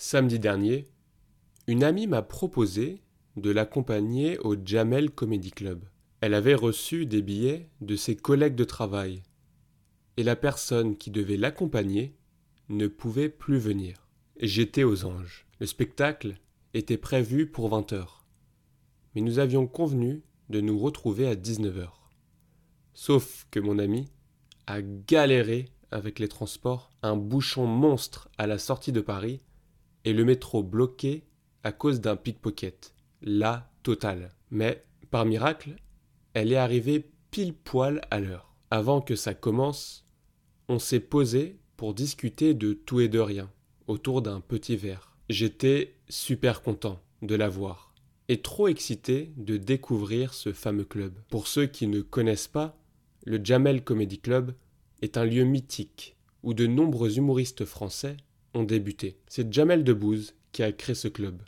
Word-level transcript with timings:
Samedi 0.00 0.38
dernier, 0.38 0.86
une 1.66 1.82
amie 1.82 2.06
m'a 2.06 2.22
proposé 2.22 3.02
de 3.36 3.50
l'accompagner 3.50 4.38
au 4.38 4.54
Jamel 4.64 5.10
Comedy 5.10 5.50
Club. 5.50 5.82
Elle 6.20 6.34
avait 6.34 6.54
reçu 6.54 7.04
des 7.04 7.20
billets 7.20 7.68
de 7.80 7.96
ses 7.96 8.14
collègues 8.14 8.54
de 8.54 8.62
travail 8.62 9.24
et 10.16 10.22
la 10.22 10.36
personne 10.36 10.96
qui 10.96 11.10
devait 11.10 11.36
l'accompagner 11.36 12.14
ne 12.68 12.86
pouvait 12.86 13.28
plus 13.28 13.58
venir. 13.58 14.06
J'étais 14.38 14.84
aux 14.84 15.04
anges. 15.04 15.48
Le 15.58 15.66
spectacle 15.66 16.36
était 16.74 16.96
prévu 16.96 17.50
pour 17.50 17.68
20 17.68 17.92
heures. 17.92 18.24
Mais 19.16 19.20
nous 19.20 19.40
avions 19.40 19.66
convenu 19.66 20.22
de 20.48 20.60
nous 20.60 20.78
retrouver 20.78 21.26
à 21.26 21.34
19 21.34 21.76
heures. 21.76 22.08
Sauf 22.94 23.48
que 23.50 23.58
mon 23.58 23.80
ami 23.80 24.06
a 24.68 24.80
galéré 24.80 25.72
avec 25.90 26.20
les 26.20 26.28
transports, 26.28 26.92
un 27.02 27.16
bouchon 27.16 27.66
monstre 27.66 28.28
à 28.38 28.46
la 28.46 28.58
sortie 28.58 28.92
de 28.92 29.00
Paris 29.00 29.40
et 30.08 30.14
le 30.14 30.24
métro 30.24 30.62
bloqué 30.62 31.24
à 31.64 31.70
cause 31.70 32.00
d'un 32.00 32.16
pickpocket. 32.16 32.94
La 33.20 33.70
totale. 33.82 34.30
Mais, 34.50 34.82
par 35.10 35.26
miracle, 35.26 35.76
elle 36.32 36.50
est 36.50 36.56
arrivée 36.56 37.10
pile 37.30 37.52
poil 37.52 38.00
à 38.10 38.18
l'heure. 38.18 38.54
Avant 38.70 39.02
que 39.02 39.16
ça 39.16 39.34
commence, 39.34 40.06
on 40.70 40.78
s'est 40.78 41.00
posé 41.00 41.58
pour 41.76 41.92
discuter 41.92 42.54
de 42.54 42.72
tout 42.72 43.00
et 43.00 43.08
de 43.08 43.18
rien, 43.18 43.50
autour 43.86 44.22
d'un 44.22 44.40
petit 44.40 44.76
verre. 44.76 45.14
J'étais 45.28 45.96
super 46.08 46.62
content 46.62 47.02
de 47.20 47.34
la 47.34 47.50
voir 47.50 47.92
et 48.28 48.40
trop 48.40 48.66
excité 48.68 49.34
de 49.36 49.58
découvrir 49.58 50.32
ce 50.32 50.54
fameux 50.54 50.84
club. 50.84 51.12
Pour 51.28 51.48
ceux 51.48 51.66
qui 51.66 51.86
ne 51.86 52.00
connaissent 52.00 52.48
pas, 52.48 52.78
le 53.26 53.38
Jamel 53.44 53.84
Comedy 53.84 54.20
Club 54.20 54.54
est 55.02 55.18
un 55.18 55.26
lieu 55.26 55.44
mythique 55.44 56.16
où 56.42 56.54
de 56.54 56.66
nombreux 56.66 57.18
humoristes 57.18 57.66
français 57.66 58.16
débuté. 58.62 59.18
C'est 59.28 59.52
Jamel 59.52 59.84
Debbouze 59.84 60.34
qui 60.52 60.62
a 60.62 60.72
créé 60.72 60.94
ce 60.94 61.08
club. 61.08 61.42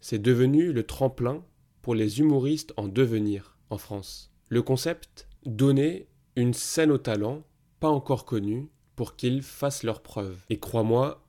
C'est 0.00 0.20
devenu 0.20 0.72
le 0.72 0.82
tremplin 0.82 1.44
pour 1.82 1.94
les 1.94 2.20
humoristes 2.20 2.72
en 2.76 2.88
devenir 2.88 3.56
en 3.70 3.78
France. 3.78 4.32
Le 4.48 4.62
concept 4.62 5.28
Donner 5.46 6.08
une 6.36 6.54
scène 6.54 6.90
aux 6.90 6.98
talents 6.98 7.44
pas 7.80 7.90
encore 7.90 8.24
connus 8.24 8.68
pour 8.96 9.14
qu'ils 9.16 9.42
fassent 9.42 9.82
leurs 9.82 10.02
preuves. 10.02 10.42
Et 10.48 10.58
crois-moi, 10.58 11.22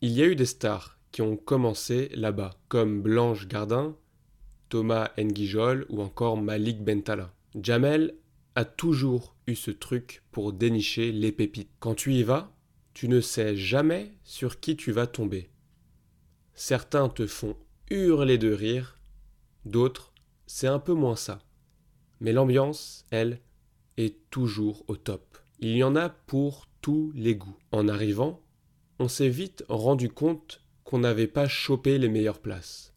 il 0.00 0.12
y 0.12 0.22
a 0.22 0.26
eu 0.26 0.36
des 0.36 0.46
stars 0.46 0.98
qui 1.12 1.20
ont 1.22 1.36
commencé 1.36 2.08
là-bas, 2.14 2.54
comme 2.68 3.02
Blanche 3.02 3.46
Gardin, 3.46 3.94
Thomas 4.68 5.10
Nguijol 5.18 5.86
ou 5.90 6.00
encore 6.00 6.36
Malik 6.36 6.82
Bentala. 6.82 7.32
Jamel 7.60 8.14
a 8.54 8.64
toujours 8.64 9.34
eu 9.46 9.54
ce 9.54 9.70
truc 9.70 10.22
pour 10.30 10.52
dénicher 10.52 11.12
les 11.12 11.32
pépites. 11.32 11.70
Quand 11.78 11.94
tu 11.94 12.14
y 12.14 12.22
vas, 12.22 12.52
tu 12.98 13.06
ne 13.08 13.20
sais 13.20 13.56
jamais 13.56 14.10
sur 14.24 14.58
qui 14.58 14.76
tu 14.76 14.90
vas 14.90 15.06
tomber. 15.06 15.50
Certains 16.54 17.08
te 17.08 17.28
font 17.28 17.54
hurler 17.90 18.38
de 18.38 18.52
rire, 18.52 18.98
d'autres, 19.64 20.12
c'est 20.48 20.66
un 20.66 20.80
peu 20.80 20.94
moins 20.94 21.14
ça. 21.14 21.38
Mais 22.18 22.32
l'ambiance, 22.32 23.06
elle, 23.12 23.38
est 23.98 24.28
toujours 24.30 24.82
au 24.88 24.96
top. 24.96 25.38
Il 25.60 25.76
y 25.76 25.84
en 25.84 25.94
a 25.94 26.08
pour 26.08 26.66
tous 26.80 27.12
les 27.14 27.36
goûts. 27.36 27.56
En 27.70 27.86
arrivant, 27.86 28.42
on 28.98 29.06
s'est 29.06 29.28
vite 29.28 29.64
rendu 29.68 30.08
compte 30.08 30.64
qu'on 30.82 30.98
n'avait 30.98 31.28
pas 31.28 31.46
chopé 31.46 31.98
les 31.98 32.08
meilleures 32.08 32.40
places. 32.40 32.94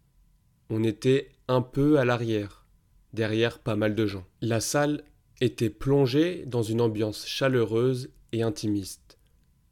On 0.72 0.84
était 0.84 1.30
un 1.48 1.62
peu 1.62 2.00
à 2.00 2.06
l'arrière, 2.06 2.66
derrière 3.14 3.60
pas 3.60 3.76
mal 3.76 3.94
de 3.94 4.08
gens. 4.08 4.26
La 4.42 4.62
salle 4.62 5.04
était 5.42 5.70
plongée 5.70 6.44
dans 6.48 6.64
une 6.64 6.82
ambiance 6.82 7.28
chaleureuse 7.28 8.10
et 8.32 8.42
intimiste 8.42 9.20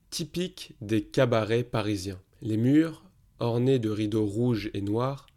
typique 0.10 0.74
des 0.82 1.04
cabarets 1.04 1.64
parisiens. 1.64 2.22
Les 2.42 2.58
murs, 2.58 3.04
ornés 3.40 3.80
de 3.80 3.90
rideaux 3.90 4.26
rouges 4.26 4.70
et 4.74 4.82
noirs, 4.82 5.28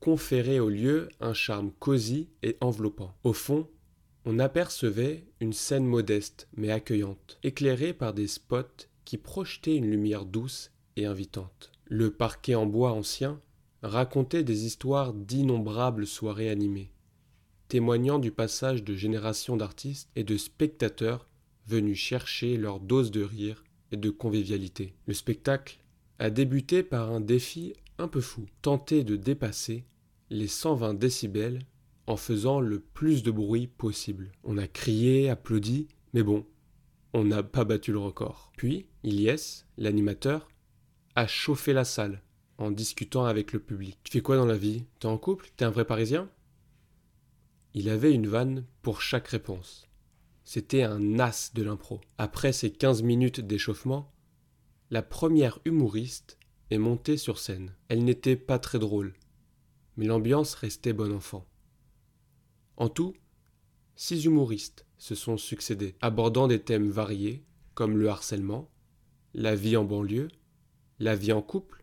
conféraient 0.00 0.58
au 0.58 0.68
lieu 0.68 1.08
un 1.20 1.34
charme 1.34 1.72
cosy 1.78 2.28
et 2.42 2.56
enveloppant. 2.60 3.14
Au 3.24 3.32
fond, 3.32 3.68
on 4.24 4.38
apercevait 4.38 5.24
une 5.40 5.52
scène 5.52 5.86
modeste 5.86 6.48
mais 6.56 6.70
accueillante, 6.70 7.38
éclairée 7.42 7.92
par 7.92 8.12
des 8.12 8.26
spots 8.26 8.86
qui 9.04 9.18
projetaient 9.18 9.76
une 9.76 9.90
lumière 9.90 10.24
douce 10.24 10.70
et 10.96 11.06
invitante. 11.06 11.72
Le 11.86 12.10
parquet 12.10 12.54
en 12.54 12.66
bois 12.66 12.92
ancien 12.92 13.40
racontait 13.82 14.44
des 14.44 14.66
histoires 14.66 15.14
d'innombrables 15.14 16.06
soirées 16.06 16.50
animées, 16.50 16.92
témoignant 17.68 18.18
du 18.18 18.30
passage 18.30 18.84
de 18.84 18.94
générations 18.94 19.56
d'artistes 19.56 20.10
et 20.16 20.24
de 20.24 20.36
spectateurs 20.36 21.26
venus 21.66 21.98
chercher 21.98 22.56
leur 22.56 22.80
dose 22.80 23.10
de 23.10 23.22
rire 23.22 23.64
et 23.92 23.96
de 23.96 24.10
convivialité. 24.10 24.94
Le 25.06 25.14
spectacle 25.14 25.78
a 26.18 26.30
débuté 26.30 26.82
par 26.82 27.10
un 27.10 27.20
défi 27.20 27.74
un 27.98 28.08
peu 28.08 28.20
fou, 28.20 28.46
tenter 28.62 29.04
de 29.04 29.16
dépasser 29.16 29.84
les 30.30 30.48
120 30.48 30.94
décibels 30.94 31.60
en 32.06 32.16
faisant 32.16 32.60
le 32.60 32.80
plus 32.80 33.22
de 33.22 33.30
bruit 33.30 33.66
possible. 33.66 34.32
On 34.44 34.58
a 34.58 34.66
crié, 34.66 35.30
applaudi, 35.30 35.88
mais 36.12 36.22
bon, 36.22 36.46
on 37.12 37.24
n'a 37.24 37.42
pas 37.42 37.64
battu 37.64 37.92
le 37.92 37.98
record. 37.98 38.52
Puis, 38.56 38.86
Ilyes, 39.02 39.64
l'animateur, 39.76 40.48
a 41.16 41.26
chauffé 41.26 41.72
la 41.72 41.84
salle 41.84 42.22
en 42.58 42.70
discutant 42.70 43.24
avec 43.24 43.52
le 43.52 43.58
public. 43.58 43.98
Tu 44.04 44.12
fais 44.12 44.20
quoi 44.20 44.36
dans 44.36 44.46
la 44.46 44.56
vie? 44.56 44.84
T'es 44.98 45.06
en 45.06 45.18
couple? 45.18 45.50
T'es 45.56 45.64
un 45.64 45.70
vrai 45.70 45.84
Parisien? 45.84 46.28
Il 47.74 47.88
avait 47.88 48.12
une 48.12 48.26
vanne 48.26 48.64
pour 48.82 49.00
chaque 49.00 49.28
réponse. 49.28 49.86
C'était 50.52 50.82
un 50.82 51.20
as 51.20 51.54
de 51.54 51.62
l'impro. 51.62 52.00
Après 52.18 52.52
ces 52.52 52.72
15 52.72 53.04
minutes 53.04 53.38
d'échauffement, 53.38 54.12
la 54.90 55.00
première 55.00 55.60
humoriste 55.64 56.40
est 56.72 56.78
montée 56.78 57.16
sur 57.16 57.38
scène. 57.38 57.76
Elle 57.86 58.02
n'était 58.02 58.34
pas 58.34 58.58
très 58.58 58.80
drôle, 58.80 59.14
mais 59.96 60.06
l'ambiance 60.06 60.54
restait 60.54 60.92
bon 60.92 61.12
enfant. 61.12 61.46
En 62.76 62.88
tout, 62.88 63.14
six 63.94 64.24
humoristes 64.24 64.86
se 64.98 65.14
sont 65.14 65.36
succédés, 65.36 65.94
abordant 66.00 66.48
des 66.48 66.60
thèmes 66.60 66.90
variés 66.90 67.44
comme 67.74 67.96
le 67.96 68.08
harcèlement, 68.08 68.68
la 69.34 69.54
vie 69.54 69.76
en 69.76 69.84
banlieue, 69.84 70.30
la 70.98 71.14
vie 71.14 71.30
en 71.30 71.42
couple, 71.42 71.80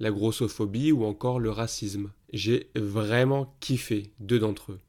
la 0.00 0.10
grossophobie 0.10 0.92
ou 0.92 1.06
encore 1.06 1.40
le 1.40 1.48
racisme. 1.48 2.12
J'ai 2.30 2.70
vraiment 2.76 3.56
kiffé 3.60 4.12
deux 4.20 4.38
d'entre 4.38 4.72
eux. 4.72 4.80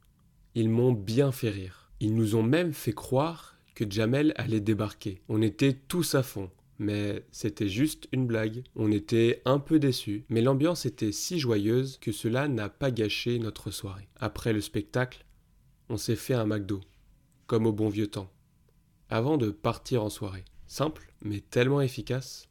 Ils 0.54 0.68
m'ont 0.68 0.92
bien 0.92 1.32
fait 1.32 1.48
rire. 1.48 1.87
Ils 2.00 2.14
nous 2.14 2.36
ont 2.36 2.42
même 2.42 2.72
fait 2.72 2.92
croire 2.92 3.56
que 3.74 3.84
Jamel 3.88 4.32
allait 4.36 4.60
débarquer. 4.60 5.20
On 5.28 5.42
était 5.42 5.72
tous 5.72 6.14
à 6.14 6.22
fond. 6.22 6.50
Mais 6.78 7.24
c'était 7.32 7.68
juste 7.68 8.08
une 8.12 8.26
blague. 8.26 8.62
On 8.76 8.92
était 8.92 9.42
un 9.44 9.58
peu 9.58 9.80
déçus, 9.80 10.24
mais 10.28 10.42
l'ambiance 10.42 10.86
était 10.86 11.10
si 11.10 11.40
joyeuse 11.40 11.98
que 11.98 12.12
cela 12.12 12.46
n'a 12.46 12.68
pas 12.68 12.92
gâché 12.92 13.40
notre 13.40 13.72
soirée. 13.72 14.08
Après 14.16 14.52
le 14.52 14.60
spectacle, 14.60 15.24
on 15.88 15.96
s'est 15.96 16.14
fait 16.14 16.34
un 16.34 16.46
McDo, 16.46 16.80
comme 17.48 17.66
au 17.66 17.72
bon 17.72 17.88
vieux 17.88 18.06
temps, 18.06 18.30
avant 19.08 19.38
de 19.38 19.50
partir 19.50 20.04
en 20.04 20.08
soirée. 20.08 20.44
Simple, 20.68 21.12
mais 21.22 21.40
tellement 21.40 21.80
efficace. 21.80 22.46